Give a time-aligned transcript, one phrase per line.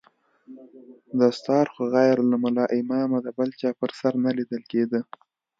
[1.19, 5.01] دستار خو غير له ملا امامه د بل چا پر سر نه ليدل کېده.